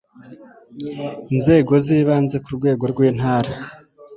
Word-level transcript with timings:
inzego 1.33 1.73
zibanze 1.85 2.37
ku 2.43 2.49
rwego 2.57 2.83
rw 2.91 2.99
intara 3.09 3.51